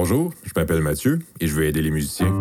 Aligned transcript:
Bonjour, 0.00 0.32
je 0.44 0.52
m'appelle 0.54 0.80
Mathieu 0.80 1.18
et 1.40 1.48
je 1.48 1.54
veux 1.54 1.64
aider 1.64 1.82
les 1.82 1.90
musiciens. 1.90 2.32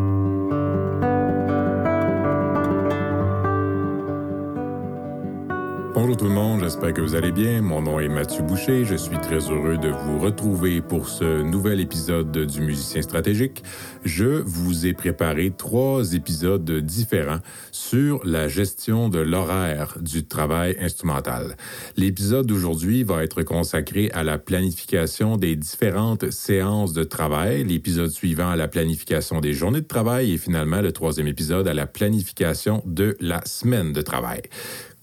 Bonjour 6.08 6.20
tout 6.20 6.34
le 6.34 6.36
monde, 6.36 6.62
j'espère 6.64 6.94
que 6.94 7.02
vous 7.02 7.16
allez 7.16 7.34
bien. 7.34 7.62
Mon 7.62 7.82
nom 7.82 8.00
est 8.00 8.08
Mathieu 8.08 8.42
Boucher. 8.42 8.86
Je 8.86 8.96
suis 8.96 9.18
très 9.18 9.40
heureux 9.52 9.78
de 9.78 9.90
vous 9.90 10.20
retrouver 10.20 10.80
pour 10.80 11.10
ce 11.10 11.42
nouvel 11.42 11.82
épisode 11.82 12.32
du 12.32 12.62
Musicien 12.62 13.02
stratégique. 13.02 13.62
Je 14.06 14.42
vous 14.46 14.86
ai 14.86 14.94
préparé 14.94 15.52
trois 15.52 16.14
épisodes 16.14 16.72
différents 16.80 17.40
sur 17.74 18.22
la 18.24 18.48
gestion 18.48 19.10
de 19.10 19.20
l'horaire 19.20 19.98
du 20.00 20.26
travail 20.26 20.78
instrumental. 20.80 21.58
L'épisode 21.98 22.46
d'aujourd'hui 22.46 23.04
va 23.04 23.22
être 23.22 23.44
consacré 23.44 24.10
à 24.14 24.24
la 24.24 24.38
planification 24.38 25.36
des 25.36 25.58
différentes 25.58 26.32
séances 26.32 26.94
de 26.94 27.04
travail, 27.04 27.66
l'épisode 27.66 28.12
suivant 28.12 28.52
à 28.52 28.56
la 28.56 28.70
planification 28.70 29.42
des 29.42 29.52
journées 29.52 29.82
de 29.82 29.88
travail 29.88 30.32
et 30.32 30.38
finalement 30.38 30.80
le 30.80 30.94
troisième 30.94 31.28
épisode 31.28 31.68
à 31.68 31.74
la 31.74 31.86
planification 31.86 32.82
de 32.86 33.18
la 33.20 33.44
semaine 33.44 33.92
de 33.92 34.02
travail. 34.02 34.44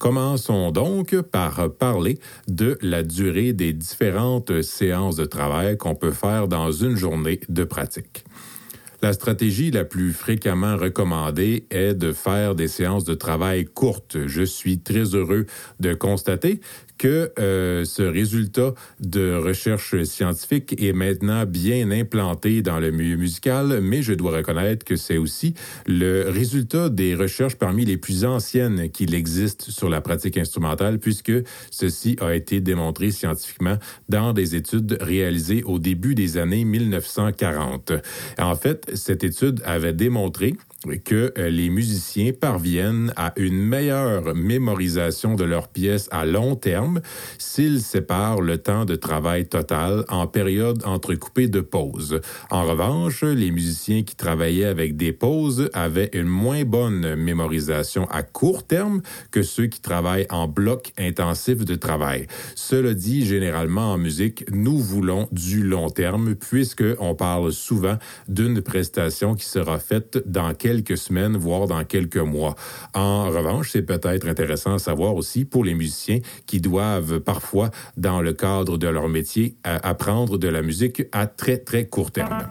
Commençons 0.05 0.71
donc 0.71 1.19
par 1.23 1.73
parler 1.79 2.19
de 2.47 2.77
la 2.83 3.03
durée 3.03 3.55
des 3.55 3.73
différentes 3.73 4.61
séances 4.61 5.17
de 5.17 5.25
travail 5.25 5.79
qu'on 5.79 5.95
peut 5.95 6.11
faire 6.11 6.47
dans 6.47 6.71
une 6.71 6.95
journée 6.95 7.41
de 7.49 7.65
pratique. 7.65 8.23
La 9.01 9.15
stratégie 9.15 9.71
la 9.71 9.87
plus 9.87 10.13
fréquemment 10.13 10.77
recommandée 10.77 11.67
est 11.71 11.95
de 11.95 12.13
faire 12.13 12.55
des 12.55 12.69
séances 12.69 13.05
de 13.05 13.15
travail 13.15 13.65
courtes. 13.65 14.19
Je 14.27 14.43
suis 14.43 14.79
très 14.79 15.15
heureux 15.15 15.47
de 15.81 15.95
constater 15.95 16.61
que 17.05 17.31
euh, 17.39 17.85
ce 17.85 18.01
résultat 18.03 18.73
de 18.99 19.35
recherche 19.35 20.05
scientifique 20.05 20.75
est 20.83 20.95
maintenant 20.95 21.45
bien 21.45 21.91
implanté 21.91 22.63
dans 22.63 22.81
le 22.81 22.93
milieu 22.93 23.19
musical, 23.19 23.81
mais 23.83 24.01
je 24.01 24.15
dois 24.15 24.39
reconnaître 24.39 24.87
que 24.87 24.97
c'est 24.97 25.19
aussi 25.19 25.53
le 25.87 26.31
résultat 26.31 26.89
des 26.89 27.15
recherches 27.15 27.57
parmi 27.57 27.85
les 27.85 27.99
plus 27.99 28.25
anciennes 28.25 28.89
qu'il 28.89 29.15
existe 29.15 29.71
sur 29.71 29.91
la 29.91 30.01
pratique 30.01 30.39
instrumentale, 30.39 30.99
puisque 30.99 31.35
ceci 31.71 32.17
a 32.23 32.35
été 32.35 32.63
démontré 32.63 33.11
scientifiquement 33.11 33.77
dans 34.09 34.33
des 34.33 34.57
études 34.57 34.97
réalisées 34.99 35.63
au 35.65 35.79
début 35.79 36.15
des 36.15 36.39
années 36.39 36.65
1940. 36.65 37.93
En 38.39 38.57
fait, 38.57 38.91
cette 38.95 39.25
étude 39.25 39.61
avait 39.67 39.93
démontré 39.93 40.55
que 41.05 41.33
euh, 41.39 41.49
les 41.49 41.71
musiciens 41.71 42.33
parviennent 42.33 43.13
à 43.17 43.33
une 43.37 43.59
meilleure 43.59 44.35
mémorisation 44.35 45.35
de 45.35 45.45
leurs 45.45 45.69
pièces 45.69 46.09
à 46.11 46.27
long 46.27 46.57
terme 46.57 47.01
s'ils 47.39 47.81
séparent 47.81 48.41
le 48.41 48.59
temps 48.59 48.85
de 48.85 48.95
travail 48.95 49.47
total 49.47 50.05
en 50.09 50.27
période 50.27 50.83
entrecoupée 50.85 51.49
de 51.49 51.61
pauses. 51.61 52.21
En 52.51 52.65
revanche, 52.65 53.23
les 53.23 53.51
musiciens 53.51 54.03
qui 54.03 54.17
travaillaient 54.17 54.65
avec 54.65 54.97
des 54.97 55.13
pauses 55.13 55.71
avaient 55.73 56.11
une 56.13 56.29
moins 56.29 56.65
bonne 56.65 57.15
mémorisation 57.17 58.07
à 58.11 58.23
court 58.23 58.67
terme 58.67 59.03
que 59.31 59.43
ceux 59.43 59.67
qui 59.67 59.81
travaillent 59.81 60.27
en 60.31 60.49
bloc 60.49 60.93
intensif 60.99 61.65
de 61.65 61.75
travail. 61.75 62.27
Cela 62.55 62.95
dit, 62.95 63.25
généralement 63.25 63.93
en 63.93 63.99
musique, 63.99 64.45
nous 64.53 64.79
voulons 64.79 65.29
du 65.33 65.63
long 65.63 65.91
terme 65.91 66.35
puisque 66.35 66.85
on 66.99 67.15
parle 67.15 67.53
souvent 67.53 67.97
d'une 68.29 68.61
prestation 68.61 69.35
qui 69.35 69.47
sera 69.47 69.79
faite 69.79 70.23
dans 70.27 70.55
quelques 70.55 70.74
quelques 70.75 70.99
semaines, 70.99 71.37
voire 71.37 71.67
dans 71.67 71.85
quelques 71.85 72.17
mois. 72.17 72.57
En 72.95 73.31
revanche, 73.31 73.71
c'est 73.71 73.83
peut-être 73.83 74.27
intéressant 74.27 74.75
à 74.75 74.79
savoir 74.79 75.15
aussi 75.15 75.45
pour 75.45 75.65
les 75.65 75.75
musiciens 75.75 76.19
qui 76.47 76.61
doivent 76.61 77.21
parfois, 77.21 77.71
dans 77.97 78.21
le 78.21 78.33
cadre 78.33 78.77
de 78.77 78.89
leur 78.89 79.09
métier, 79.09 79.57
apprendre 79.63 80.37
de 80.39 80.49
la 80.49 80.63
musique 80.63 81.05
à 81.13 81.27
très, 81.27 81.59
très 81.59 81.87
court 81.87 82.11
terme. 82.11 82.49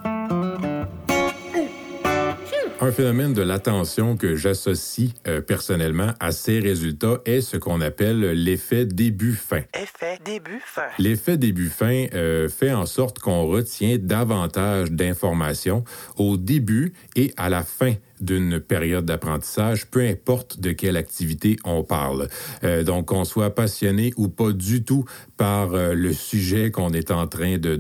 Un 2.84 2.92
phénomène 2.92 3.34
de 3.34 3.42
l'attention 3.42 4.18
que 4.18 4.36
j'associe 4.36 5.12
euh, 5.26 5.40
personnellement 5.40 6.12
à 6.20 6.34
ces 6.34 6.60
résultats 6.60 7.22
est 7.24 7.40
ce 7.40 7.56
qu'on 7.56 7.80
appelle 7.80 8.20
l'effet 8.32 8.86
début-fin. 8.86 9.62
Effet 9.73 10.20
début-fin. 10.26 10.88
L'effet 11.00 11.38
début-fin 11.38 12.08
euh, 12.14 12.50
fait 12.50 12.73
en 12.73 12.86
sorte 12.86 13.20
qu'on 13.20 13.45
retient 13.45 13.98
davantage 13.98 14.92
d'informations 14.92 15.86
au 16.17 16.36
début 16.36 16.92
et 17.16 17.32
à 17.38 17.48
la 17.48 17.64
fin 17.64 17.94
d'une 18.23 18.60
période 18.60 19.06
d'apprentissage, 19.06 19.88
peu 19.88 20.02
importe 20.02 20.60
de 20.60 20.72
quelle 20.72 20.98
activité 20.98 21.58
on 21.66 21.84
parle. 21.84 22.28
Euh, 22.64 22.84
donc, 22.84 23.08
qu'on 23.08 23.26
soit 23.26 23.54
passionné 23.54 24.14
ou 24.17 24.30
pas 24.30 24.52
du 24.52 24.84
tout 24.84 25.06
par 25.38 25.73
euh, 25.73 25.94
le 25.94 26.14
sujet 26.14 26.72
qu'on 26.72 26.92
est 26.92 27.12
en 27.12 27.28
train 27.28 27.58
de, 27.58 27.76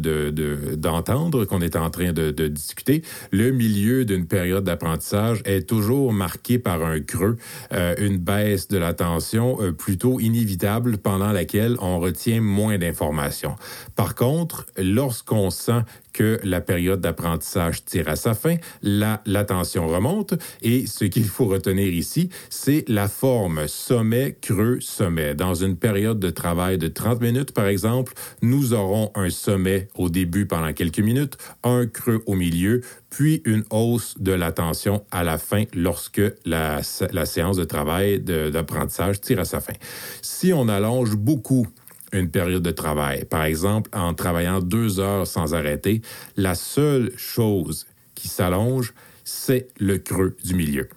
d'entendre, 0.75 1.39
de, 1.39 1.45
qu'on 1.45 1.61
est 1.61 1.75
en 1.75 1.89
train 1.89 2.11
de, 2.13 2.31
discuter, 2.47 3.03
le 3.31 3.51
milieu 3.51 4.05
d'une 4.05 4.27
période 4.27 4.63
d'apprentissage 4.63 5.41
est 5.45 5.67
toujours 5.67 6.11
marqué 6.13 6.59
par 6.59 6.83
un 6.83 6.99
creux, 6.99 7.37
euh, 7.71 7.95
une 7.97 8.17
baisse 8.17 8.67
de 8.67 8.77
l'attention 8.77 9.57
plutôt 9.77 10.19
inévitable 10.19 10.97
pendant 10.97 11.31
laquelle 11.31 11.77
on 11.79 11.99
retient 11.99 12.41
moins 12.41 12.77
d'informations. 12.77 13.55
Par 13.95 14.15
contre, 14.15 14.65
lorsqu'on 14.77 15.49
sent 15.49 15.81
que 16.13 16.39
la 16.43 16.61
période 16.61 17.01
d'apprentissage 17.01 17.83
tire 17.83 18.07
à 18.07 18.15
sa 18.15 18.33
fin, 18.33 18.55
l'attention 18.81 19.87
remonte 19.87 20.35
et 20.61 20.85
ce 20.87 21.05
qu'il 21.05 21.25
faut 21.25 21.45
retenir 21.45 21.93
ici, 21.93 22.29
c'est 22.49 22.85
la 22.87 23.07
forme 23.07 23.67
sommet, 23.67 24.37
creux, 24.39 24.79
sommet. 24.79 25.35
Dans 25.35 25.55
une 25.55 25.75
période 25.75 26.19
de 26.19 26.29
travail 26.29 26.77
de 26.77 26.87
30 26.87 27.21
minutes, 27.21 27.51
par 27.51 27.67
exemple, 27.67 28.13
nous 28.41 28.73
aurons 28.73 29.11
un 29.15 29.29
sommet 29.29 29.87
au 29.95 30.09
début 30.09 30.45
pendant 30.45 30.73
quelques 30.73 30.99
minutes, 30.99 31.37
un 31.63 31.85
creux 31.87 32.23
au 32.25 32.35
milieu, 32.35 32.81
puis 33.09 33.41
une 33.45 33.63
hausse 33.69 34.15
de 34.19 34.31
l'attention 34.31 35.03
à 35.11 35.23
la 35.23 35.37
fin 35.37 35.65
lorsque 35.73 36.21
la, 36.45 36.81
la 37.11 37.25
séance 37.25 37.57
de 37.57 37.63
travail 37.63 38.19
d'apprentissage 38.19 39.21
tire 39.21 39.39
à 39.39 39.45
sa 39.45 39.59
fin. 39.59 39.73
Si 40.21 40.51
on 40.53 40.67
allonge 40.67 41.15
beaucoup 41.15 41.67
une 42.13 42.29
période 42.29 42.63
de 42.63 42.71
travail. 42.71 43.25
Par 43.25 43.43
exemple, 43.43 43.89
en 43.93 44.13
travaillant 44.13 44.61
deux 44.61 44.99
heures 44.99 45.27
sans 45.27 45.53
arrêter, 45.53 46.01
la 46.37 46.55
seule 46.55 47.11
chose 47.17 47.85
qui 48.15 48.27
s'allonge, 48.27 48.93
c'est 49.23 49.67
le 49.79 49.97
creux 49.97 50.35
du 50.43 50.55
milieu. 50.55 50.87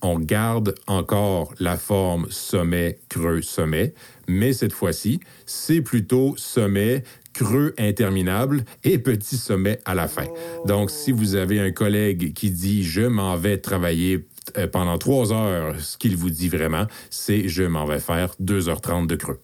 On 0.00 0.20
garde 0.20 0.76
encore 0.86 1.52
la 1.58 1.76
forme 1.76 2.26
sommet, 2.30 2.98
creux, 3.08 3.42
sommet, 3.42 3.94
mais 4.28 4.52
cette 4.52 4.72
fois-ci, 4.72 5.18
c'est 5.44 5.80
plutôt 5.80 6.34
sommet, 6.36 7.02
creux 7.32 7.74
interminable 7.78 8.64
et 8.84 8.98
petit 8.98 9.36
sommet 9.36 9.80
à 9.84 9.94
la 9.94 10.06
fin. 10.06 10.26
Donc, 10.66 10.90
si 10.90 11.10
vous 11.10 11.34
avez 11.34 11.58
un 11.58 11.72
collègue 11.72 12.32
qui 12.32 12.50
dit 12.50 12.84
je 12.84 13.02
m'en 13.02 13.36
vais 13.36 13.58
travailler 13.58 14.26
euh, 14.56 14.68
pendant 14.68 14.98
trois 14.98 15.32
heures, 15.32 15.74
ce 15.80 15.98
qu'il 15.98 16.16
vous 16.16 16.30
dit 16.30 16.48
vraiment, 16.48 16.86
c'est 17.10 17.48
je 17.48 17.64
m'en 17.64 17.84
vais 17.84 18.00
faire 18.00 18.34
2h30 18.40 19.08
de 19.08 19.16
creux. 19.16 19.40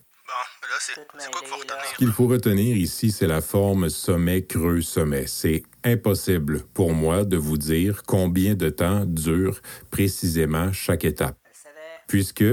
Ce 0.94 1.96
qu'il 1.96 2.12
faut 2.12 2.26
retenir 2.26 2.76
ici, 2.76 3.10
c'est 3.10 3.26
la 3.26 3.40
forme 3.40 3.88
sommet-creux-sommet. 3.88 5.26
C'est 5.26 5.62
impossible 5.82 6.62
pour 6.72 6.92
moi 6.92 7.24
de 7.24 7.36
vous 7.36 7.58
dire 7.58 8.02
combien 8.06 8.54
de 8.54 8.68
temps 8.68 9.04
dure 9.04 9.60
précisément 9.90 10.72
chaque 10.72 11.04
étape, 11.04 11.36
puisque 12.06 12.44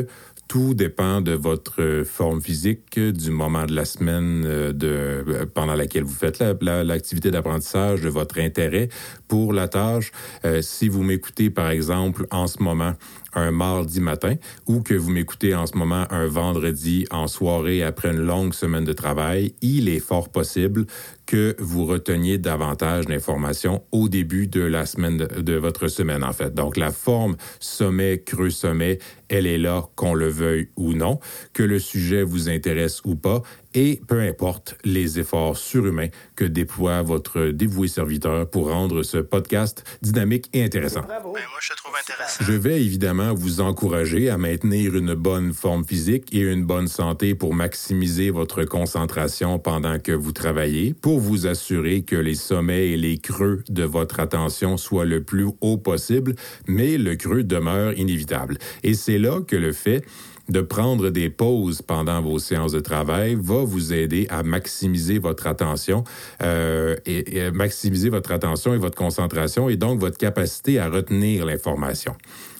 tout 0.51 0.73
dépend 0.73 1.21
de 1.21 1.31
votre 1.31 2.03
forme 2.03 2.41
physique, 2.41 2.99
du 2.99 3.31
moment 3.31 3.65
de 3.65 3.73
la 3.73 3.85
semaine 3.85 4.43
euh, 4.45 4.73
de, 4.73 5.23
euh, 5.25 5.45
pendant 5.45 5.75
laquelle 5.75 6.03
vous 6.03 6.13
faites 6.13 6.43
l'activité 6.61 7.31
d'apprentissage, 7.31 8.01
de 8.01 8.09
votre 8.09 8.37
intérêt 8.37 8.89
pour 9.29 9.53
la 9.53 9.69
tâche. 9.69 10.11
Euh, 10.43 10.61
si 10.61 10.89
vous 10.89 11.03
m'écoutez, 11.03 11.49
par 11.49 11.69
exemple, 11.69 12.27
en 12.31 12.47
ce 12.47 12.61
moment, 12.61 12.95
un 13.33 13.51
mardi 13.51 14.01
matin 14.01 14.35
ou 14.67 14.81
que 14.81 14.93
vous 14.93 15.09
m'écoutez 15.09 15.55
en 15.55 15.65
ce 15.65 15.77
moment 15.77 16.05
un 16.09 16.27
vendredi 16.27 17.05
en 17.11 17.27
soirée 17.27 17.81
après 17.81 18.11
une 18.11 18.19
longue 18.19 18.53
semaine 18.53 18.83
de 18.83 18.91
travail, 18.91 19.53
il 19.61 19.87
est 19.87 19.99
fort 19.99 20.27
possible 20.27 20.85
que 21.31 21.55
vous 21.59 21.85
reteniez 21.85 22.37
davantage 22.39 23.05
d'informations 23.05 23.85
au 23.93 24.09
début 24.09 24.47
de 24.47 24.59
la 24.59 24.85
semaine 24.85 25.15
de, 25.15 25.53
votre 25.53 25.87
semaine 25.87 26.25
en 26.25 26.33
fait. 26.33 26.53
Donc 26.53 26.75
la 26.75 26.91
forme 26.91 27.37
sommet 27.61 28.19
creux 28.19 28.49
sommet, 28.49 28.99
elle 29.29 29.47
est 29.47 29.57
là 29.57 29.87
qu'on 29.95 30.13
le 30.13 30.27
veuille 30.27 30.67
ou 30.75 30.91
non, 30.91 31.21
que 31.53 31.63
le 31.63 31.79
sujet 31.79 32.23
vous 32.23 32.49
intéresse 32.49 32.99
ou 33.05 33.15
pas 33.15 33.43
et 33.73 34.01
peu 34.07 34.21
importe 34.21 34.75
les 34.83 35.19
efforts 35.19 35.57
surhumains 35.57 36.09
que 36.35 36.45
déploie 36.45 37.01
votre 37.01 37.47
dévoué 37.47 37.87
serviteur 37.87 38.49
pour 38.49 38.69
rendre 38.69 39.03
ce 39.03 39.17
podcast 39.17 39.83
dynamique 40.01 40.49
et 40.53 40.63
intéressant. 40.63 41.01
Ben, 41.01 41.19
moi, 41.23 41.39
je 41.59 41.73
trouve 41.73 41.93
intéressant. 41.99 42.43
Je 42.43 42.53
vais 42.53 42.81
évidemment 42.83 43.33
vous 43.33 43.61
encourager 43.61 44.29
à 44.29 44.37
maintenir 44.37 44.95
une 44.95 45.13
bonne 45.13 45.53
forme 45.53 45.85
physique 45.85 46.33
et 46.33 46.39
une 46.39 46.65
bonne 46.65 46.87
santé 46.87 47.35
pour 47.35 47.53
maximiser 47.53 48.29
votre 48.29 48.63
concentration 48.63 49.59
pendant 49.59 49.99
que 49.99 50.11
vous 50.11 50.31
travaillez, 50.31 50.93
pour 50.93 51.19
vous 51.19 51.47
assurer 51.47 52.03
que 52.03 52.15
les 52.15 52.35
sommets 52.35 52.89
et 52.89 52.97
les 52.97 53.17
creux 53.17 53.63
de 53.69 53.83
votre 53.83 54.19
attention 54.19 54.77
soient 54.77 55.05
le 55.05 55.23
plus 55.23 55.47
haut 55.61 55.77
possible, 55.77 56.35
mais 56.67 56.97
le 56.97 57.15
creux 57.15 57.43
demeure 57.43 57.93
inévitable. 57.97 58.57
Et 58.83 58.93
c'est 58.93 59.17
là 59.17 59.41
que 59.41 59.55
le 59.55 59.73
fait 59.73 60.03
de 60.51 60.61
prendre 60.61 61.09
des 61.09 61.29
pauses 61.29 61.81
pendant 61.81 62.21
vos 62.21 62.37
séances 62.37 62.73
de 62.73 62.79
travail 62.79 63.35
va 63.39 63.63
vous 63.63 63.93
aider 63.93 64.27
à 64.29 64.43
maximiser 64.43 65.17
votre 65.17 65.47
attention 65.47 66.03
euh, 66.43 66.95
et, 67.05 67.49
maximiser 67.51 68.09
votre 68.09 68.31
attention 68.31 68.73
et 68.73 68.77
votre 68.77 68.97
concentration 68.97 69.69
et 69.69 69.77
donc 69.77 69.99
votre 69.99 70.17
capacité 70.17 70.77
à 70.77 70.89
retenir 70.89 71.45
l'information. 71.45 72.15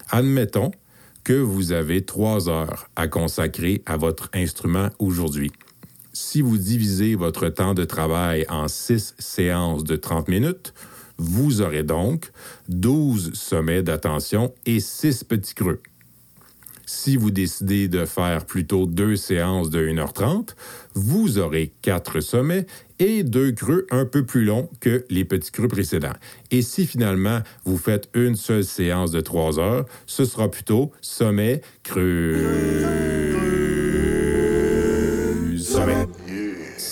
Admettons 0.10 0.72
que 1.24 1.34
vous 1.34 1.72
avez 1.72 2.02
trois 2.04 2.50
heures 2.50 2.90
à 2.96 3.08
consacrer 3.08 3.84
à 3.86 3.98
votre 3.98 4.30
instrument 4.34 4.90
aujourd'hui. 4.98 5.52
Si 6.14 6.42
vous 6.42 6.58
divisez 6.58 7.16
votre 7.16 7.50
temps 7.50 7.74
de 7.74 7.84
travail 7.84 8.46
en 8.50 8.68
six 8.68 9.16
séances 9.20 9.84
de 9.84 9.96
30 9.96 10.28
minutes, 10.28 10.74
vous 11.18 11.62
aurez 11.62 11.84
donc 11.84 12.32
12 12.70 13.34
sommets 13.34 13.84
d'attention 13.84 14.54
et 14.66 14.80
six 14.80 15.24
petits 15.24 15.54
creux. 15.54 15.80
Si 16.94 17.16
vous 17.16 17.32
décidez 17.32 17.88
de 17.88 18.04
faire 18.06 18.46
plutôt 18.46 18.86
deux 18.86 19.16
séances 19.16 19.70
de 19.70 19.88
1h30, 19.88 20.50
vous 20.94 21.40
aurez 21.40 21.72
quatre 21.82 22.20
sommets 22.20 22.66
et 23.00 23.24
deux 23.24 23.54
creux 23.54 23.88
un 23.92 24.04
peu 24.04 24.26
plus 24.26 24.44
longs 24.44 24.70
que 24.82 25.06
les 25.10 25.24
petits 25.24 25.52
creux 25.52 25.70
précédents. 25.70 26.14
Et 26.52 26.62
si 26.62 26.86
finalement 26.86 27.40
vous 27.64 27.78
faites 27.78 28.10
une 28.14 28.36
seule 28.36 28.66
séance 28.66 29.12
de 29.12 29.22
3 29.22 29.58
heures, 29.58 29.86
ce 30.06 30.26
sera 30.26 30.52
plutôt 30.52 30.92
sommet, 31.00 31.62
creux, 31.82 32.46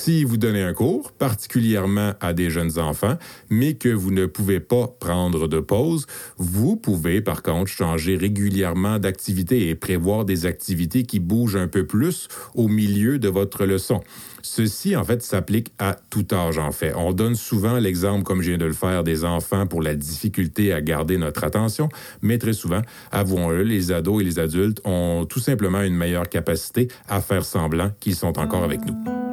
Si 0.01 0.24
vous 0.24 0.38
donnez 0.38 0.63
un 0.63 0.72
cours, 0.72 1.12
particulièrement 1.12 2.13
à 2.22 2.31
des 2.31 2.50
jeunes 2.50 2.80
enfants, 2.80 3.18
mais 3.50 3.74
que 3.74 3.90
vous 3.90 4.12
ne 4.12 4.28
pouvez 4.28 4.62
pas 4.62 4.88
prendre 4.88 5.50
de 5.50 5.60
pause, 5.60 6.07
vous 6.38 6.78
pouvez 6.78 7.19
par 7.19 7.44
contre 7.44 7.69
changer 7.69 8.16
régulièrement 8.16 8.98
d'activité 8.98 9.68
et 9.68 9.75
prévoir 9.75 10.24
des 10.24 10.46
activités 10.46 11.04
qui 11.04 11.19
bougent 11.19 11.57
un 11.57 11.68
peu 11.68 11.86
plus 11.86 12.30
au 12.56 12.69
milieu 12.69 13.19
de 13.19 13.28
votre 13.28 13.66
leçon. 13.66 14.00
Ceci, 14.42 14.96
en 14.96 15.04
fait, 15.04 15.22
s'applique 15.22 15.74
à 15.80 15.98
tout 16.10 16.25
âge, 16.31 16.60
en 16.60 16.72
fait. 16.72 16.94
On 16.95 17.12
donne 17.12 17.36
souvent 17.36 17.78
l'exemple, 17.78 18.24
comme 18.24 18.42
je 18.42 18.52
viens 18.52 18.57
de 18.57 18.66
le 18.66 18.72
faire, 18.72 19.04
des 19.04 19.25
enfants 19.25 19.68
pour 19.68 19.81
la 19.81 19.95
difficulté 19.95 20.72
à 20.72 20.80
garder 20.80 21.18
notre 21.18 21.44
attention, 21.44 21.90
mais 22.22 22.38
très 22.38 22.54
souvent, 22.54 22.81
avouons-le, 23.12 23.63
les 23.63 23.92
ados 23.92 24.22
et 24.22 24.24
les 24.24 24.40
adultes 24.40 24.80
ont 24.86 25.25
tout 25.25 25.42
simplement 25.42 25.81
une 25.81 25.95
meilleure 25.95 26.30
capacité 26.30 26.88
à 27.10 27.19
faire 27.19 27.44
semblant 27.44 27.92
qu'ils 28.00 28.16
sont 28.16 28.40
encore 28.40 28.63
avec 28.63 28.80
nous. 28.86 29.29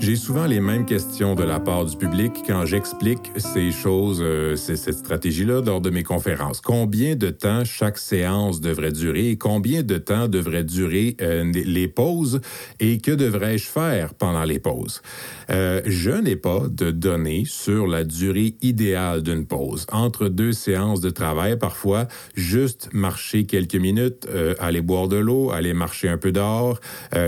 J'ai 0.00 0.16
souvent 0.16 0.46
les 0.46 0.60
mêmes 0.60 0.86
questions 0.86 1.34
de 1.34 1.42
la 1.42 1.60
part 1.60 1.84
du 1.84 1.94
public 1.94 2.32
quand 2.46 2.64
j'explique 2.64 3.30
ces 3.36 3.70
choses, 3.70 4.20
euh, 4.22 4.56
cette 4.56 4.94
stratégie-là 4.94 5.60
lors 5.60 5.82
de 5.82 5.90
mes 5.90 6.02
conférences. 6.02 6.62
Combien 6.62 7.16
de 7.16 7.28
temps 7.28 7.66
chaque 7.66 7.98
séance 7.98 8.62
devrait 8.62 8.92
durer 8.92 9.28
et 9.28 9.36
combien 9.36 9.82
de 9.82 9.98
temps 9.98 10.26
devraient 10.26 10.64
durer 10.64 11.18
euh, 11.20 11.52
les 11.52 11.86
pauses 11.86 12.40
et 12.80 12.96
que 12.96 13.10
devrais-je 13.10 13.66
faire 13.66 14.14
pendant 14.14 14.44
les 14.44 14.58
pauses? 14.58 15.02
Euh, 15.50 15.82
je 15.84 16.12
n'ai 16.12 16.36
pas 16.36 16.62
de 16.70 16.90
données 16.90 17.44
sur 17.46 17.86
la 17.86 18.02
durée 18.02 18.54
idéale 18.62 19.22
d'une 19.22 19.44
pause. 19.44 19.84
Entre 19.92 20.28
deux 20.28 20.54
séances 20.54 21.02
de 21.02 21.10
travail, 21.10 21.58
parfois, 21.58 22.08
juste 22.34 22.88
marcher 22.94 23.44
quelques 23.44 23.76
minutes, 23.76 24.26
aller 24.60 24.80
boire 24.80 25.08
de 25.08 25.16
l'eau, 25.16 25.50
aller 25.50 25.74
marcher 25.74 26.08
un 26.08 26.16
peu 26.16 26.32
dehors, 26.32 26.80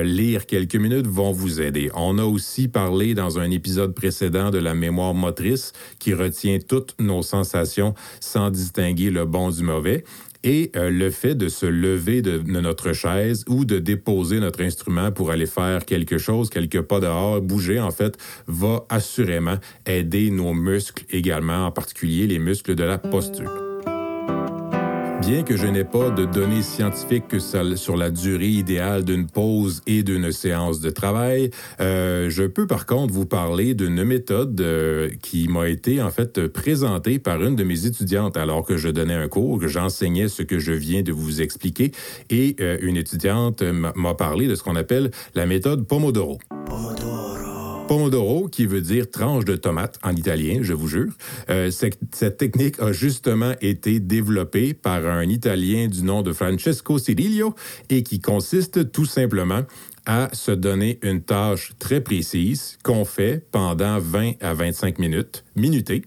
lire 0.03 0.47
quelques 0.47 0.77
minutes 0.77 1.07
vont 1.07 1.33
vous 1.33 1.61
aider. 1.61 1.91
On 1.95 2.17
a 2.17 2.25
aussi 2.25 2.62
parlé 2.69 3.15
dans 3.15 3.39
un 3.39 3.51
épisode 3.51 3.95
précédent 3.95 4.51
de 4.51 4.59
la 4.59 4.75
mémoire 4.75 5.15
motrice 5.15 5.73
qui 5.99 6.15
retient 6.15 6.59
toutes 6.59 6.95
nos 6.99 7.23
sensations 7.23 7.95
sans 8.21 8.51
distinguer 8.51 9.11
le 9.11 9.25
bon 9.25 9.51
du 9.51 9.63
mauvais 9.63 10.05
et 10.45 10.71
euh, 10.77 10.91
le 10.91 11.11
fait 11.11 11.35
de 11.35 11.49
se 11.49 11.67
lever 11.67 12.23
de, 12.23 12.39
de, 12.39 12.61
notre 12.61 12.93
chaise 12.93 13.45
ou 13.49 13.65
de 13.65 13.79
déposer 13.79 14.41
notre 14.41 14.63
instrument 14.63 15.13
pour 15.13 15.31
aller 15.31 15.47
faire 15.47 15.85
quelque 15.85 16.19
chose, 16.19 16.51
quelques 16.51 16.83
pas 16.83 17.01
dehors, 17.01 17.41
bouger, 17.41 17.81
en 17.81 17.91
fait, 17.91 18.17
va 18.47 18.85
assurément 18.89 19.59
aider 19.87 20.31
nos 20.31 20.53
muscles 20.53 21.05
également, 21.11 21.67
en 21.67 21.71
particulier 21.71 22.27
les 22.27 22.39
muscles 22.39 22.75
de 22.75 22.85
la 22.85 22.99
posture. 22.99 23.72
Bien 25.23 25.45
que 25.45 25.57
je 25.57 25.69
n'ai 25.69 25.85
pas 25.85 26.11
de 26.11 26.25
données 26.25 26.63
scientifiques 26.63 27.41
sur 27.77 27.97
la 27.97 28.11
durée 28.11 28.49
idéale 28.49 29.05
d'une 29.05 29.29
pause 29.29 29.81
et 29.87 30.03
d'une 30.03 30.33
séance 30.33 30.81
de 30.81 30.91
travail, 30.91 31.51
euh, 31.81 32.29
je 32.29 32.43
peux 32.43 32.67
par 32.67 32.87
contre 32.87 33.15
vous 33.15 33.25
parler 33.25 33.75
d'une 33.75 34.03
méthode 34.03 34.61
euh, 34.61 35.11
qui 35.23 35.47
m'a 35.47 35.69
été 35.69 36.03
en 36.03 36.11
fait 36.11 36.49
présentée 36.49 37.21
par 37.21 37.41
une 37.41 37.55
de 37.55 37.63
mes 37.63 37.87
étudiantes 37.87 38.37
alors 38.37 38.65
que 38.65 38.77
je 38.77 38.89
donnais 38.89 39.15
un 39.15 39.29
cours, 39.29 39.61
que 39.61 39.69
j'enseignais 39.69 40.27
ce 40.27 40.43
que 40.43 40.59
je 40.59 40.73
viens 40.73 41.03
de 41.03 41.13
vous 41.13 41.41
expliquer, 41.41 41.93
et 42.29 42.57
euh, 42.61 42.79
une 42.83 42.97
étudiante 42.97 43.63
m'a 43.63 44.15
parlé 44.15 44.49
de 44.49 44.57
ce 44.57 44.65
qu'on 44.65 44.77
appelle 44.77 45.13
la 45.37 45.47
méthode 45.47 45.87
Pomodoro. 45.87 46.39
Pomodoro. 46.49 46.62
Pomodoro, 47.93 48.49
qui 48.49 48.65
veut 48.65 48.81
dire 48.81 49.11
tranche 49.11 49.45
de 49.45 49.55
tomate 49.55 49.99
en 50.03 50.17
italien, 50.17 50.61
je 50.63 50.73
vous 50.73 50.89
jure. 50.89 51.13
Euh, 51.51 51.71
cette, 51.71 52.39
technique 52.39 52.81
a 52.81 52.91
justement 52.91 53.53
été 53.61 54.01
développée 54.01 54.73
par 54.73 55.05
un 55.05 55.29
Italien 55.29 55.89
du 55.89 56.03
nom 56.03 56.23
de 56.23 56.33
Francesco 56.33 56.97
Cirillo 56.97 57.55
et 57.91 58.03
qui 58.03 58.19
consiste 58.19 58.93
tout 58.93 59.05
simplement 59.05 59.61
à 60.07 60.31
se 60.33 60.53
donner 60.53 61.01
une 61.03 61.21
tâche 61.21 61.75
très 61.79 62.01
précise 62.01 62.79
qu'on 62.83 63.05
fait 63.05 63.45
pendant 63.53 63.99
20 63.99 64.37
à 64.41 64.55
25 64.55 64.99
minutes, 64.99 65.45
minutées, 65.55 66.03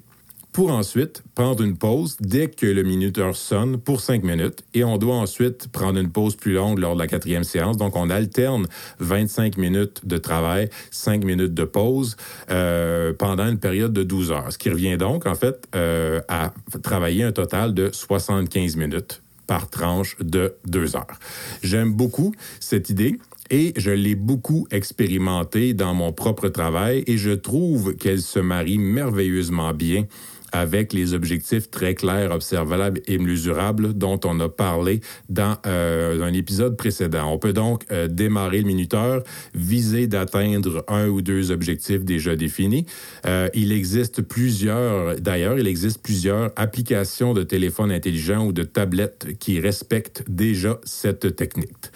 pour 0.56 0.72
ensuite 0.72 1.22
prendre 1.36 1.62
une 1.62 1.76
pause 1.76 2.16
dès 2.22 2.48
que 2.48 2.66
le 2.66 2.84
minuteur 2.84 3.36
sonne 3.36 3.78
pour 3.78 4.00
cinq 4.00 4.24
minutes 4.24 4.64
et 4.74 4.86
on 4.86 4.98
doit 4.98 5.16
ensuite 5.16 5.68
prendre 5.68 6.00
une 6.00 6.10
pause 6.10 6.38
plus 6.38 6.54
longue 6.54 6.80
lors 6.80 6.94
de 6.94 7.00
la 7.02 7.08
quatrième 7.08 7.44
séance. 7.44 7.76
Donc, 7.76 7.98
on 7.98 8.10
alterne 8.10 8.66
25 9.00 9.58
minutes 9.58 10.08
de 10.08 10.16
travail, 10.16 10.70
5 10.92 11.26
minutes 11.26 11.54
de 11.54 11.66
pause 11.66 12.16
euh, 12.52 13.12
pendant 13.12 13.50
une 13.50 13.60
période 13.60 13.92
de 13.92 14.04
12 14.04 14.32
heures, 14.32 14.54
ce 14.54 14.58
qui 14.58 14.70
revient 14.70 14.96
donc, 14.96 15.26
en 15.26 15.36
fait, 15.36 15.68
euh, 15.76 16.22
à 16.30 16.54
travailler 16.82 17.26
un 17.26 17.34
total 17.34 17.74
de 17.74 17.90
75 17.92 18.78
minutes 18.78 19.24
par 19.48 19.70
tranche 19.70 20.16
de 20.22 20.54
deux 20.66 20.96
heures. 20.96 21.20
J'aime 21.64 21.92
beaucoup 21.92 22.34
cette 22.62 22.90
idée. 22.90 23.20
Et 23.52 23.74
je 23.78 23.92
l'ai 23.92 24.16
beaucoup 24.16 24.68
expérimenté 24.72 25.76
dans 25.76 25.94
mon 25.94 26.12
propre 26.12 26.48
travail 26.48 27.04
et 27.06 27.20
je 27.20 27.30
trouve 27.30 27.96
qu'elle 27.96 28.22
se 28.22 28.40
marie 28.40 28.80
merveilleusement 28.80 29.72
bien 29.72 30.06
avec 30.52 30.94
les 30.94 31.14
objectifs 31.14 31.70
très 31.70 31.96
clairs, 31.96 32.32
observables 32.32 33.02
et 33.08 33.18
mesurables 33.18 33.94
dont 33.94 34.20
on 34.26 34.40
a 34.40 34.50
parlé 34.50 35.02
dans 35.30 35.58
euh, 35.66 36.22
un 36.22 36.34
épisode 36.34 36.78
précédent. 36.78 37.32
On 37.32 37.38
peut 37.38 37.54
donc 37.54 37.84
euh, 37.92 38.08
démarrer 38.08 38.62
le 38.62 38.68
minuteur, 38.68 39.24
viser 39.54 40.08
d'atteindre 40.08 40.84
un 40.88 41.08
ou 41.08 41.22
deux 41.22 41.52
objectifs 41.52 42.04
déjà 42.04 42.36
définis. 42.36 42.86
Euh, 43.26 43.50
il 43.54 43.72
existe 43.72 44.22
plusieurs, 44.22 45.20
d'ailleurs, 45.20 45.58
il 45.58 45.68
existe 45.68 46.02
plusieurs 46.02 46.52
applications 46.56 47.34
de 47.34 47.44
téléphone 47.44 47.92
intelligent 47.92 48.46
ou 48.46 48.52
de 48.52 48.64
tablettes 48.64 49.38
qui 49.40 49.60
respectent 49.60 50.24
déjà 50.28 50.80
cette 50.84 51.36
technique. 51.36 51.92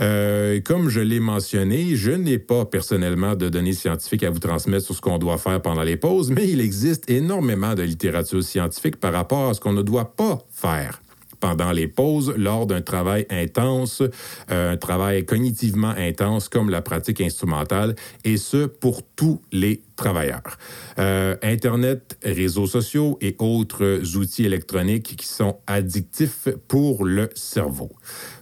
Euh, 0.00 0.60
comme 0.60 0.88
je 0.88 1.00
l'ai 1.00 1.20
mentionné, 1.20 1.94
je 1.94 2.12
n'ai 2.12 2.38
pas 2.38 2.64
personnellement 2.64 3.34
de 3.34 3.48
données 3.48 3.74
scientifiques 3.74 4.22
à 4.22 4.30
vous 4.30 4.38
transmettre 4.38 4.84
sur 4.84 4.94
ce 4.94 5.00
qu'on 5.00 5.18
doit 5.18 5.36
faire 5.36 5.60
pendant 5.60 5.82
les 5.82 5.96
pauses, 5.96 6.30
mais 6.30 6.48
il 6.48 6.60
existe 6.60 7.10
énormément 7.10 7.74
de 7.74 7.82
littérature 7.82 8.42
scientifique 8.42 8.96
par 8.96 9.12
rapport 9.12 9.50
à 9.50 9.54
ce 9.54 9.60
qu'on 9.60 9.74
ne 9.74 9.82
doit 9.82 10.16
pas 10.16 10.38
faire 10.50 11.00
pendant 11.40 11.72
les 11.72 11.88
pauses 11.88 12.34
lors 12.36 12.66
d'un 12.66 12.82
travail 12.82 13.26
intense, 13.30 14.02
euh, 14.50 14.72
un 14.72 14.76
travail 14.76 15.24
cognitivement 15.24 15.94
intense 15.96 16.48
comme 16.48 16.70
la 16.70 16.82
pratique 16.82 17.20
instrumentale, 17.20 17.96
et 18.24 18.36
ce 18.36 18.66
pour 18.66 19.02
tous 19.16 19.40
les 19.50 19.82
travailleurs. 19.96 20.58
Euh, 20.98 21.36
Internet, 21.42 22.18
réseaux 22.22 22.66
sociaux 22.66 23.18
et 23.20 23.36
autres 23.38 24.16
outils 24.16 24.44
électroniques 24.44 25.16
qui 25.16 25.26
sont 25.26 25.58
addictifs 25.66 26.48
pour 26.68 27.04
le 27.04 27.30
cerveau. 27.34 27.90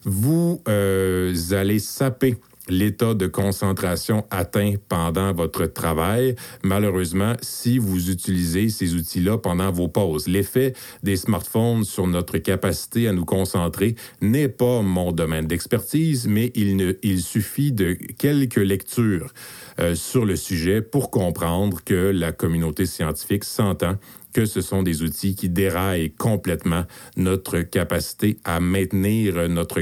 Vous 0.05 0.63
euh, 0.69 1.35
allez 1.51 1.79
saper 1.79 2.37
l'état 2.69 3.15
de 3.15 3.27
concentration 3.27 4.27
atteint 4.31 4.75
pendant 4.89 5.33
votre 5.33 5.67
travail, 5.67 6.37
malheureusement, 6.63 7.35
si 7.41 7.79
vous 7.79 8.11
utilisez 8.11 8.69
ces 8.69 8.95
outils-là 8.95 9.39
pendant 9.39 9.71
vos 9.71 9.89
pauses. 9.89 10.29
L'effet 10.29 10.75
des 11.03 11.17
smartphones 11.17 11.85
sur 11.85 12.07
notre 12.07 12.39
capacité 12.39 13.09
à 13.09 13.13
nous 13.13 13.25
concentrer 13.25 13.95
n'est 14.21 14.49
pas 14.49 14.83
mon 14.83 15.13
domaine 15.13 15.47
d'expertise, 15.47 16.27
mais 16.29 16.53
il, 16.55 16.77
ne, 16.77 16.95
il 17.03 17.23
suffit 17.23 17.73
de 17.73 17.97
quelques 18.19 18.57
lectures 18.57 19.33
euh, 19.81 19.95
sur 19.95 20.25
le 20.25 20.37
sujet 20.37 20.83
pour 20.83 21.11
comprendre 21.11 21.83
que 21.85 21.95
la 21.95 22.33
communauté 22.33 22.87
scientifique 22.87 23.45
s'entend 23.45 23.97
que 24.33 24.45
ce 24.45 24.61
sont 24.61 24.83
des 24.83 25.03
outils 25.03 25.35
qui 25.35 25.49
déraillent 25.49 26.13
complètement 26.13 26.85
notre 27.17 27.61
capacité 27.61 28.39
à 28.45 28.61
maintenir 28.61 29.49
notre, 29.49 29.81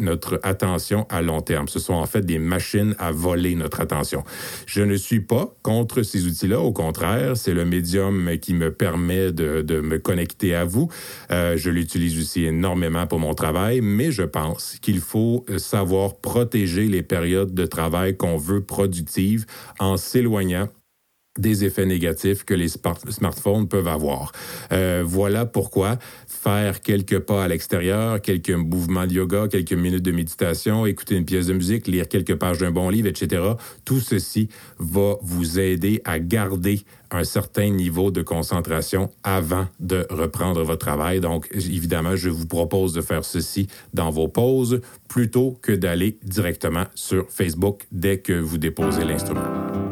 notre 0.00 0.40
attention 0.42 1.06
à 1.10 1.20
long 1.20 1.40
terme. 1.40 1.68
Ce 1.68 1.78
sont 1.78 1.94
en 1.94 2.06
fait 2.06 2.24
des 2.24 2.38
machines 2.38 2.94
à 2.98 3.10
voler 3.10 3.54
notre 3.54 3.80
attention. 3.80 4.24
Je 4.66 4.82
ne 4.82 4.96
suis 4.96 5.20
pas 5.20 5.54
contre 5.62 6.02
ces 6.02 6.26
outils-là, 6.26 6.60
au 6.60 6.72
contraire, 6.72 7.36
c'est 7.36 7.54
le 7.54 7.64
médium 7.64 8.38
qui 8.40 8.54
me 8.54 8.72
permet 8.72 9.32
de, 9.32 9.62
de 9.62 9.80
me 9.80 9.98
connecter 9.98 10.54
à 10.54 10.64
vous. 10.64 10.88
Euh, 11.30 11.56
je 11.56 11.70
l'utilise 11.70 12.18
aussi 12.18 12.44
énormément 12.44 13.06
pour 13.06 13.18
mon 13.18 13.34
travail, 13.34 13.80
mais 13.80 14.12
je 14.12 14.22
pense 14.22 14.78
qu'il 14.80 15.00
faut 15.00 15.44
savoir 15.56 16.16
protéger 16.16 16.86
les 16.86 17.02
périodes 17.02 17.52
de 17.52 17.66
travail 17.66 18.16
qu'on 18.16 18.36
veut 18.36 18.62
productives 18.62 19.37
en 19.78 19.96
s'éloignant 19.96 20.68
des 21.38 21.64
effets 21.64 21.86
négatifs 21.86 22.44
que 22.44 22.54
les 22.54 22.68
smartphones 22.68 23.68
peuvent 23.68 23.88
avoir. 23.88 24.32
Euh, 24.72 25.02
voilà 25.06 25.46
pourquoi 25.46 25.98
faire 26.26 26.80
quelques 26.80 27.18
pas 27.20 27.44
à 27.44 27.48
l'extérieur, 27.48 28.20
quelques 28.20 28.50
mouvements 28.50 29.06
de 29.06 29.12
yoga, 29.12 29.48
quelques 29.48 29.72
minutes 29.72 30.02
de 30.02 30.12
méditation, 30.12 30.86
écouter 30.86 31.16
une 31.16 31.24
pièce 31.24 31.46
de 31.46 31.54
musique, 31.54 31.86
lire 31.86 32.08
quelques 32.08 32.34
pages 32.34 32.58
d'un 32.58 32.70
bon 32.70 32.88
livre, 32.88 33.08
etc., 33.08 33.42
tout 33.84 34.00
ceci 34.00 34.48
va 34.78 35.16
vous 35.22 35.58
aider 35.58 36.00
à 36.04 36.18
garder 36.18 36.82
un 37.10 37.24
certain 37.24 37.70
niveau 37.70 38.10
de 38.10 38.22
concentration 38.22 39.10
avant 39.22 39.66
de 39.80 40.06
reprendre 40.10 40.62
votre 40.62 40.84
travail. 40.84 41.20
Donc, 41.20 41.48
évidemment, 41.52 42.16
je 42.16 42.28
vous 42.28 42.46
propose 42.46 42.92
de 42.92 43.00
faire 43.00 43.24
ceci 43.24 43.68
dans 43.94 44.10
vos 44.10 44.28
pauses 44.28 44.80
plutôt 45.08 45.58
que 45.62 45.72
d'aller 45.72 46.18
directement 46.22 46.84
sur 46.94 47.30
Facebook 47.30 47.86
dès 47.90 48.18
que 48.18 48.34
vous 48.34 48.58
déposez 48.58 49.04
l'instrument. 49.04 49.87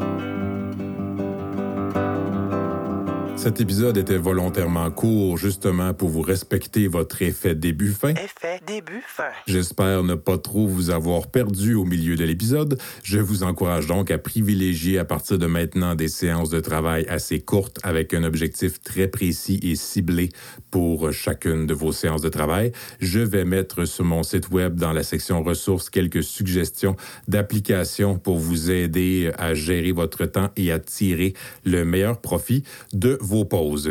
Cet 3.47 3.61
épisode 3.61 3.97
était 3.97 4.19
volontairement 4.19 4.91
court, 4.91 5.39
justement 5.39 5.95
pour 5.95 6.09
vous 6.09 6.21
respecter 6.21 6.89
votre 6.89 7.23
effet 7.23 7.55
début-fin. 7.55 8.09
Effet 8.09 8.61
début-fin. 8.67 9.31
J'espère 9.47 10.03
ne 10.03 10.17
pas 10.17 10.37
trop 10.37 10.67
vous 10.67 10.91
avoir 10.91 11.29
perdu 11.29 11.75
au 11.75 11.85
milieu 11.85 12.17
de 12.17 12.25
l'épisode. 12.25 12.77
Je 13.05 13.21
vous 13.21 13.45
encourage 13.45 13.87
donc 13.87 14.11
à 14.11 14.19
privilégier 14.19 14.99
à 14.99 15.05
partir 15.05 15.39
de 15.39 15.47
maintenant 15.47 15.95
des 15.95 16.09
séances 16.09 16.51
de 16.51 16.59
travail 16.59 17.07
assez 17.09 17.39
courtes 17.39 17.79
avec 17.85 18.15
un 18.15 18.25
objectif 18.25 18.83
très 18.83 19.07
précis 19.07 19.61
et 19.63 19.77
ciblé 19.77 20.31
pour 20.73 21.13
chacune 21.13 21.69
de 21.69 21.75
vos 21.75 21.93
séances 21.93 22.23
de 22.23 22.29
travail. 22.29 22.73
Je 22.99 23.21
vais 23.21 23.45
mettre 23.45 23.85
sur 23.85 24.05
mon 24.05 24.25
site 24.25 24.51
web 24.51 24.75
dans 24.75 24.93
la 24.93 25.05
section 25.05 25.45
ressources 25.45 25.89
quelques 25.89 26.25
suggestions 26.25 26.97
d'applications 27.29 28.19
pour 28.19 28.39
vous 28.39 28.73
aider 28.73 29.31
à 29.39 29.55
gérer 29.55 29.93
votre 29.93 30.27
temps 30.27 30.51
et 30.57 30.73
à 30.73 30.81
tirer 30.81 31.35
le 31.65 31.85
meilleur 31.85 32.21
profit 32.21 32.65
de 32.93 33.17
vos 33.21 33.36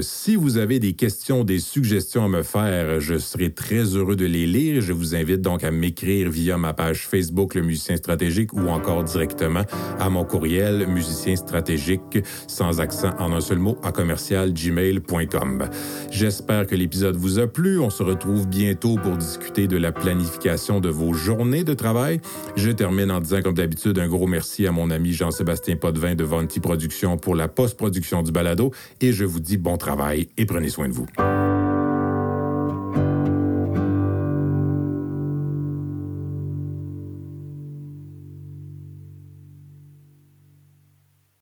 Si 0.01 0.35
vous 0.35 0.57
avez 0.57 0.79
des 0.79 0.93
questions, 0.93 1.43
des 1.43 1.59
suggestions 1.59 2.25
à 2.25 2.27
me 2.27 2.41
faire, 2.41 2.99
je 2.99 3.17
serai 3.17 3.51
très 3.51 3.83
heureux 3.95 4.15
de 4.15 4.25
les 4.25 4.47
lire. 4.47 4.81
Je 4.81 4.91
vous 4.91 5.13
invite 5.13 5.41
donc 5.41 5.63
à 5.63 5.69
m'écrire 5.69 6.31
via 6.31 6.57
ma 6.57 6.73
page 6.73 7.07
Facebook 7.07 7.53
Le 7.53 7.61
Musicien 7.61 7.95
Stratégique 7.95 8.53
ou 8.53 8.69
encore 8.69 9.03
directement 9.03 9.63
à 9.99 10.09
mon 10.09 10.25
courriel 10.25 10.87
musicien 10.87 11.35
stratégique 11.35 12.19
sans 12.47 12.79
accent 12.79 13.11
en 13.19 13.33
un 13.33 13.41
seul 13.41 13.59
mot 13.59 13.77
à 13.83 13.91
commercial 13.91 14.51
gmail.com. 14.51 15.69
J'espère 16.11 16.65
que 16.65 16.75
l'épisode 16.75 17.15
vous 17.15 17.37
a 17.37 17.45
plu. 17.45 17.79
On 17.79 17.89
se 17.89 18.01
retrouve 18.01 18.47
bientôt 18.47 18.95
pour 18.95 19.17
discuter 19.17 19.67
de 19.67 19.77
la 19.77 19.91
planification 19.91 20.79
de 20.79 20.89
vos 20.89 21.13
journées 21.13 21.63
de 21.63 21.73
travail. 21.73 22.19
Je 22.55 22.71
termine 22.71 23.11
en 23.11 23.19
disant 23.19 23.41
comme 23.43 23.55
d'habitude 23.55 23.99
un 23.99 24.07
gros 24.07 24.27
merci 24.27 24.65
à 24.65 24.71
mon 24.71 24.89
ami 24.89 25.13
Jean-Sébastien 25.13 25.75
Potvin 25.75 26.15
de 26.15 26.23
Vonti 26.23 26.59
Productions 26.59 27.17
pour 27.17 27.35
la 27.35 27.47
post-production 27.47 28.23
du 28.23 28.31
balado 28.31 28.71
et 29.01 29.13
je 29.13 29.34
vous 29.35 29.41
dis 29.41 29.57
bon 29.57 29.77
travail 29.77 30.29
et 30.37 30.45
prenez 30.45 30.69
soin 30.69 30.87
de 30.87 30.93
vous. 30.93 31.07